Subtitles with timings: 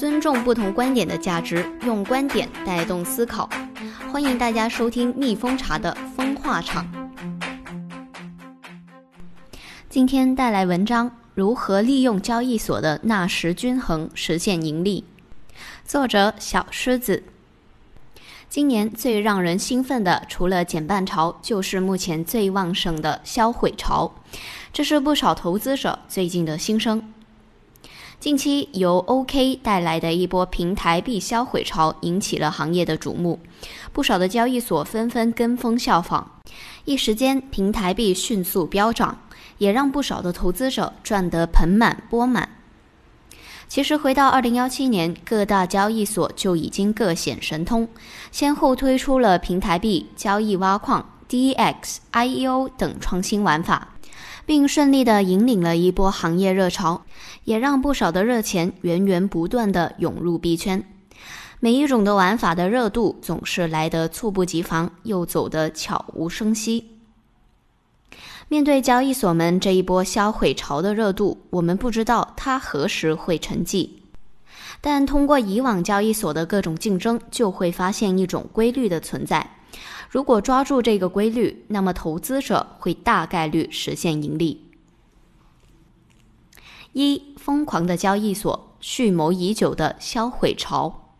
[0.00, 3.46] 尊重不同观点的价值，用观点带动思考。
[4.10, 6.90] 欢迎大家收听蜜蜂茶的风化场。
[9.90, 15.04] 今天带来文章：如何利用交易所的纳什均衡实现盈利。
[15.84, 17.22] 作者小狮子。
[18.48, 24.14] 今年最让人兴奋的，除了减半潮，就是目前最旺盛的销毁潮。
[24.72, 27.12] 这是不少投资者最近的心声。
[28.20, 33.40] 近期由 OK 带来的一波平台币销毁潮引起了行业的瞩目，
[33.94, 36.26] 不少的交易所纷纷跟风效仿，
[36.84, 39.18] 一时间平台币迅速飙涨，
[39.56, 42.46] 也让不少的投资者赚得盆满钵满。
[43.66, 47.88] 其实回到二零幺七年，各大交易所就已经各显神通，
[48.30, 53.94] 先后推出了平台币交易挖矿、DEX、IEO 等创新玩法，
[54.50, 57.02] 并顺利的引领了一波行业热潮，
[57.44, 60.84] 也让不少的热钱源源不断的涌入币圈。
[61.60, 66.98] 每一种的玩法的热度总是来得猝不及防，又走得悄无声息。
[68.48, 73.88] 面对交易所们这一波销毁潮的热度，我们不知道它何时会沉寂。
[74.80, 79.48] 但通过以往交易所的各种竞争，就会发现一种规律的存在。
[80.10, 84.66] 如果抓住这个规律，那么投资者会大概率实现盈利。
[86.92, 91.12] 一疯狂的交易所，蓄谋已久的销毁潮。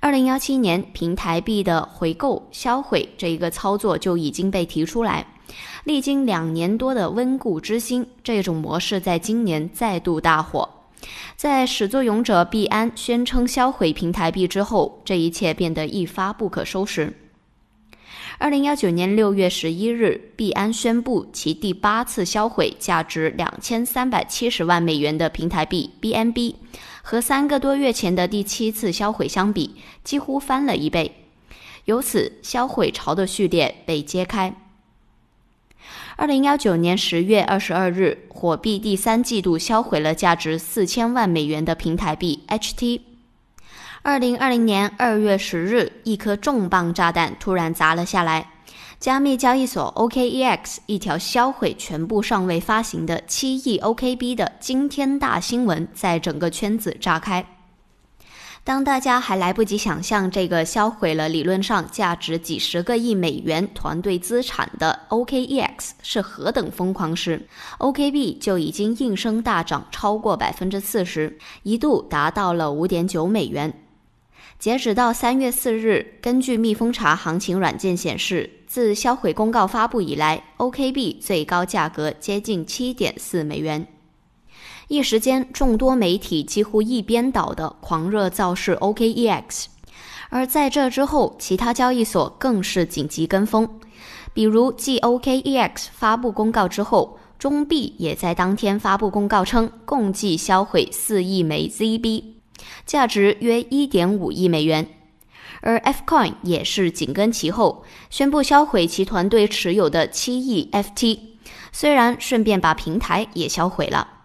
[0.00, 5.26] 二零幺七年平台币的回购销毁这一个操作就已经被提出来。
[5.84, 10.79] 历经两年多的温故知新，这种模式在今年再度大火。
[11.36, 17.14] 在始作俑者币安宣称销毁平台币之后，这一切变得一发不可收拾。
[18.38, 26.54] 二零幺九年六月十一日，币安宣布其第八次销毁价值两千三百七十万美元的平台币 BNB，
[27.02, 31.26] 和三个多月前的第七次销毁相比，几乎翻了一倍。
[31.84, 34.54] 由此，销毁潮的序列被揭开。
[36.20, 43.00] 二零幺九年十月二十二日，火币第三季度销毁了价值四千万美元的平台币 HT。
[44.02, 48.50] 二零二零年二月十日，一颗重磅炸弹突然砸了下来，
[48.98, 57.42] 加密交易所 OKEX 一条销毁全部尚未发行的七亿 OKB 的惊天大新闻在整个圈子炸开。
[58.62, 73.72] 当大家还来不及想象这个销毁了理论上价值几十个亿美元团队资产的 OKEX 是何等疯狂时，OKB 就已经应声大涨超过百分之四十，一度达到了五点九美元。
[74.58, 83.86] 截止到三月四日，根据蜜蜂茶行情软件显示，自销毁公告发布以来，OKB 最高价格接近七点四美元。
[84.90, 89.66] 一时间，众多媒体几乎一边倒的狂热造势 OKEX，
[90.30, 93.78] 而在这之后，其他交易所更是紧急跟风。
[94.34, 102.24] 比如，继 OKEX 发布公告之后，中币也在当天发布公告称，共计销毁四亿枚 ZB，
[102.84, 104.84] 价值约一点五亿美元。
[105.60, 111.20] 而 Fcoin 也是紧跟其后，宣布销毁其团队持有的七亿 FT，
[111.70, 114.16] 虽然顺便把平台也销毁了。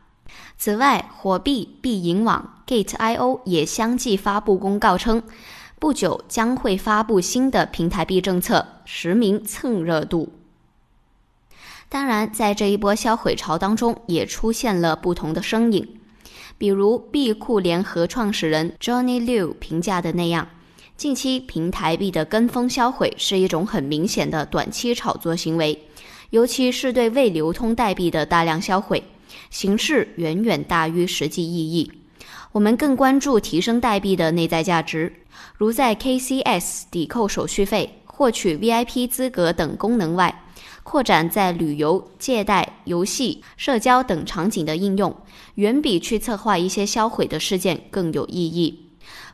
[0.57, 5.21] 此外，火币、币银网、Gate.io 也相继发布公告称，
[5.79, 10.31] 不久将会发布新的平台币政策，实名蹭热度。
[11.89, 15.87] 当然，在这一波销毁潮当中，也出现了不同的身影，
[16.57, 20.47] 比如币库联合创始人 Johnny Liu 评价的那样，
[20.97, 25.83] 近期平台币的跟风销毁是一种很明显的短期炒作行为，
[26.31, 29.03] 尤其是对未流通代币的大量销毁。
[29.49, 31.91] 形式远远大于实际意义，
[32.51, 35.13] 我们更关注提升代币的内在价值，
[35.57, 40.43] 如在 KCS 抵扣手续费、获取 VIP 资格等功能外，
[40.83, 45.15] 扩展在旅游、借贷、游戏、社交等场景的应用，
[45.55, 48.81] 远比去策划一些销毁的事件更有意义。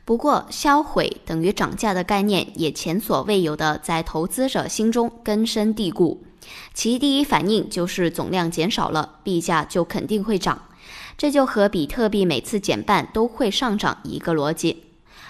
[0.03, 6.23] 不过，销毁等于涨价的概念也前所未有的在投资者心中根深蒂固。
[6.73, 10.63] 其第一反应就是总量减少了，币价就肯定会涨，
[11.17, 14.83] 这就和比特币每次减半都会上涨一个逻辑。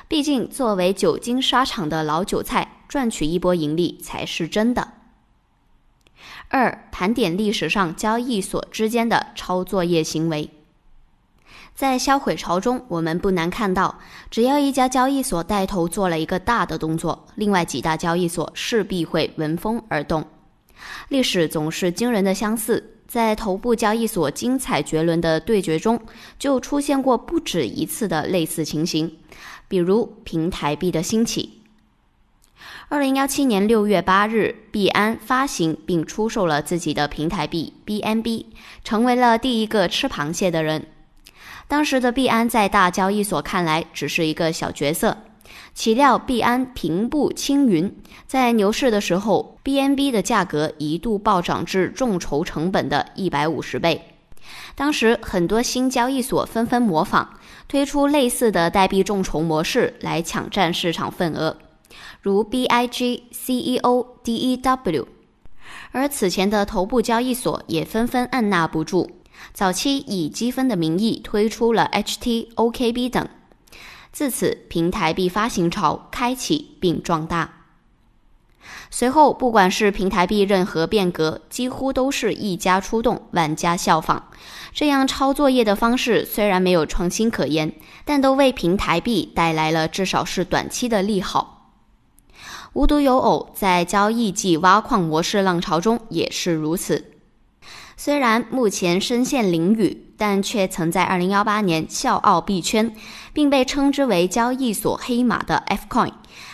[0.08, 4.94] 毕竟作为久经沙场的老韭菜，赚取一波盈利才是真的。
[6.50, 10.50] 二、盘点历史上交易所之间的抄作业行为，
[11.74, 20.28] 在销毁潮中，我们不难看到，只要一家交易所带头做了一个大的动作，另外几大交易所势必会闻风而动。
[21.10, 22.98] 历史总是惊人的相似。
[23.08, 26.00] 在头部交易所精彩绝伦的对决中，
[26.40, 29.18] 就出现过不止一次的类似情形，
[29.68, 31.62] 比如平台币的兴起。
[32.88, 38.46] 二零幺七年六月八日，币安发行并出售了自己的平台币 BNB，
[38.84, 40.86] 成为了第一个吃螃蟹的人。
[41.68, 45.18] 当时的币安在大交易所看来只是一个小角色，
[45.74, 47.96] 岂料币安平步青云，
[48.28, 54.16] 在牛市的时候，BNB 的价格一度暴涨至众筹成本的一百五十倍。
[54.76, 57.28] 当时很多新交易所纷纷模仿，
[57.68, 61.58] 推出类似的代币众筹模式来抢占市场份额。
[62.22, 65.06] 如 BIG、CEO、DEW，
[65.92, 69.10] 而此前的头部交易所也纷纷按捺不住，
[69.54, 73.28] 早期以积分的名义推出了 HT、OKB 等，
[74.12, 77.54] 自此平台币发行潮开启并壮大。
[78.92, 84.30] 随后，不管是平台币任何变革，几乎都是一家出动，万家效仿。
[84.74, 87.74] 这样抄作业的方式虽然没有创新可言，
[88.06, 91.72] 但都为平台币带来了至少是短期的利好。
[92.74, 97.11] 无独有偶，在交易即挖矿模式浪潮中也是如此。
[98.04, 102.96] 虽然目前身陷囹圄，但却曾在2018年笑傲币圈，
[103.32, 106.12] 并被称之为交易所黑马的 Fcoin，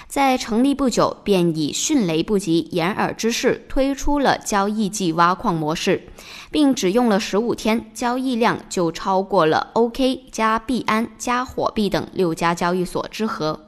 [0.09, 6.09] 在成立不久便以迅雷不及掩耳之势推出了交易即挖矿模式，
[6.51, 13.66] 并只用了十五天，交易量就超过了 OK 加币安加火币等六家交易所之和。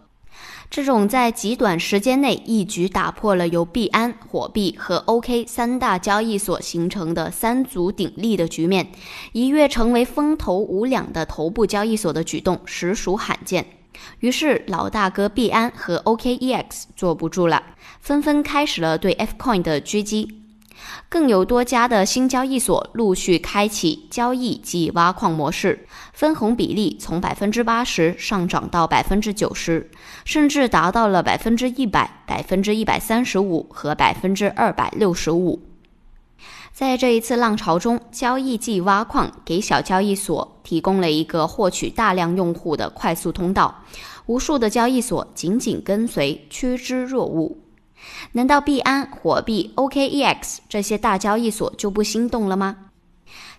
[0.69, 8.92] 这种在极短时间内一举打破了由币安、火币和 OK 三大交易所形成的三足鼎立的局面，
[9.31, 13.66] 一跃成为风头无两的头部交易所的举动，实属罕见。
[14.19, 17.63] 于是，老大哥币安和 OKEX 坐不住了，
[18.00, 20.38] 纷纷开始了对 Fcoin 的狙击。
[21.07, 29.89] 更有多家的新交易所陆续开启交易及挖矿模式，分红比例从百分之八十上涨到百分之九十，
[30.25, 35.61] 甚至达到了百分之一百、百分之一百三十五和百分之二百六十五。
[36.71, 43.83] 在这一次浪潮中，交易即挖矿给小交易所提供了一个获取大量用户的快速通道，
[44.27, 47.57] 无数的交易所紧紧跟随，趋之若鹜。
[48.34, 52.75] 难道币安、火币、OKEX 这些大交易所就不心动了吗？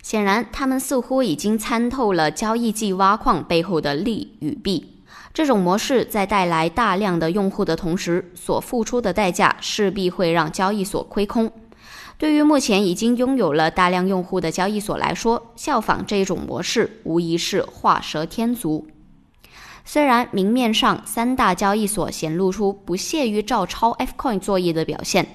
[0.03, 4.97] 显然，他们似乎已经参透了交易即挖矿背后的利与弊。
[5.33, 11.51] 这种模式在带来大量的用户的同时，所付出的代价势必会让交易所亏空。
[12.19, 18.87] 对于目前已经拥有了大量用户的交易所来说，效仿这种模式无疑是画蛇添足。
[19.93, 25.27] 虽然明面上三大交易所显露出不屑于照抄 Fcoin 作业的表现，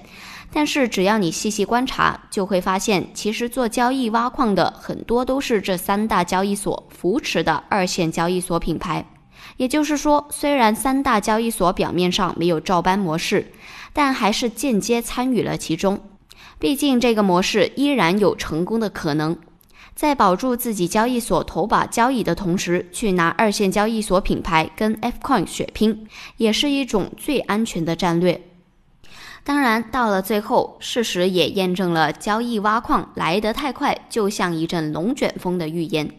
[0.50, 9.04] 但是只要你细细观察，就会发现，其实做交易挖矿的很多都是这三大交易所扶持的二线交易所品牌。
[9.58, 13.52] 也就是说，虽然三大交易所表面上没有照搬模式，
[13.92, 16.00] 但还是间接参与了其中。
[16.58, 19.36] 毕竟这个模式依然有成功的可能。
[19.96, 26.06] 在保住自己交易所头把交易的同时，去拿二线交易所品牌跟 Fcoin 血拼，
[26.36, 28.42] 也是一种最安全的战略。
[29.42, 36.10] 当然，到了最后，事实也验证了交易挖矿来得太快，就像一阵龙卷风的预言。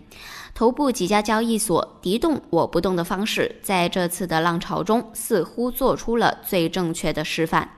[0.56, 7.70] 头部几家交易所敌动我不动的方式，在这次的浪潮中，似乎做出了最正确的示范。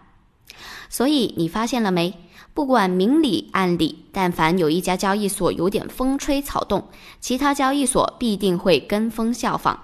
[0.90, 2.14] 所以，你发现了没？
[2.54, 6.90] 不管明里暗里，但凡有一家交易所有点风吹草动，
[7.22, 9.80] 其他交易所必定会跟风效仿。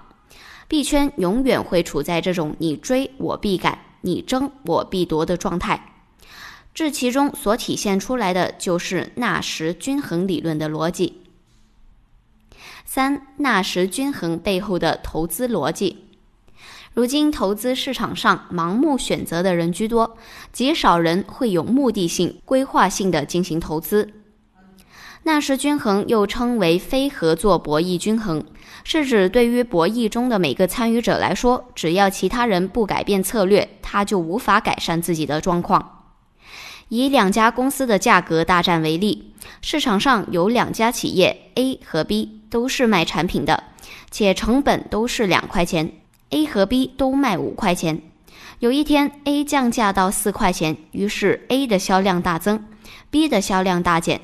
[0.68, 5.94] 币圈永远会处在这种你追我必赶、你争我必夺的状态，
[6.74, 11.22] 这其中所体现出来的就是纳什均衡理论的逻辑。
[12.84, 16.05] 三、纳什均衡背后的投资逻辑。
[16.96, 20.16] 如今投资市场上盲目选择的人居多，
[20.50, 24.14] 极少人会有目的性、规划性的进行投资。
[25.24, 28.42] 纳什均衡又称为非合作博弈均衡，
[28.82, 36.06] 是指对于博弈中的每个参与者来说，只要其他人不改变策略，他就无法改善自己的状况。
[36.88, 43.64] 以两家公司的价格大战为例，市场上有两家企业 A 和 B 都是卖产品的，
[44.10, 45.92] 且成本都是两块钱。
[46.30, 48.02] A 和 B 都卖五块钱，
[48.58, 52.64] 有一天 A 降价到四块钱，于是 A 的销量大增
[53.10, 54.20] ，B 的销量大减。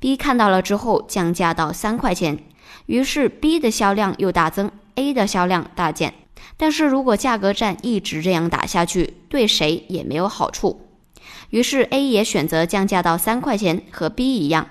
[0.00, 2.38] B 看到了之后降价到三块钱，
[2.86, 6.14] 于是 B 的销量又大增，A 的销量大减。
[6.56, 10.80] 但是如果价格战一直这样打下去，对谁也没有好处。
[11.50, 14.68] 于是 A 也选择降价到三块钱，和 B 一样。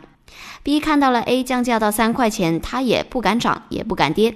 [0.63, 4.35] B 看到了 A 降价到三块钱，他也不敢涨，也不敢跌，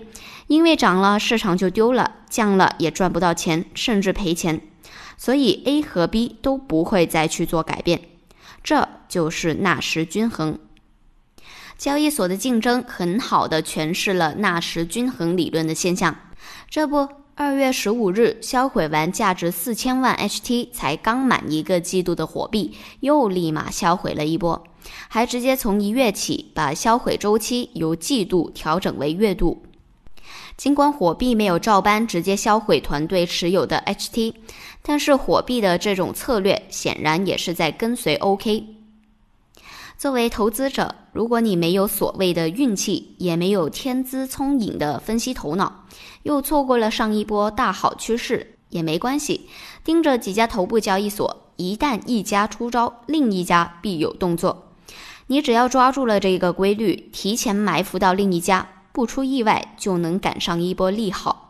[0.52, 4.60] 因为涨了市场就丢了，降了也赚不到钱，甚至赔钱。
[5.16, 8.02] 所以 A 和 B 都不会再去做改变，
[8.62, 10.60] 这就是纳什均衡。
[11.78, 16.14] 交易所的竞争很好的诠释了纳什均衡理论的现象。
[16.70, 24.62] 这不，二月十五日销毁完价值四千万 HT 才刚满一个季度的火币，又立马销毁了一波，
[25.08, 29.64] 还直接从一月起把销毁周期由季度调整为月度。
[30.58, 34.34] 尽管火币没有照搬直接销毁团队持有的 HT，
[34.82, 38.66] 但是火币的这种策略显然也是在跟随 OK。
[39.98, 45.86] 作为投资者，如果你没有所谓的运气，也没有天资聪颖的分析头脑，
[46.24, 49.48] 又错过了上一波大好趋势，也没关系。
[49.84, 54.70] 盯着几家头部交易所，一旦一家出招，另一家必有动作。
[55.28, 58.68] 你只要抓住了这个规律，提前埋伏到另一家。
[58.92, 61.48] 不出意外，就能赶上一波利好。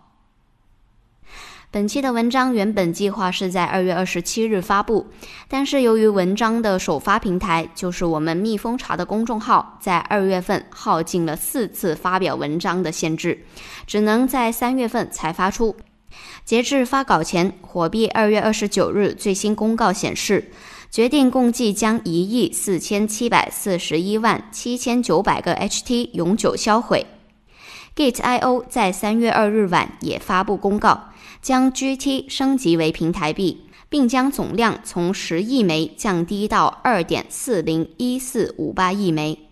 [1.73, 5.07] 本期的文章原本计划是在二月二十七日发布，
[5.47, 13.45] 但是由于文章的首发平台就是我们蜜蜂茶的公众号，在二月份耗尽了四次发表文章的限制，
[13.87, 15.77] 只能在三月份才发出。
[16.43, 20.51] 截至发稿前，火币二月二十九日最新公告显示，
[20.89, 27.05] 决定共计将一亿四千七百四十一万七千九百个 HT 永久销毁。
[27.93, 31.09] Gate.io 在三月二日晚也发布公告，
[31.41, 39.50] 将 GT 升级为平台币，并将总量从十亿枚降低到二点四零一四五八亿枚。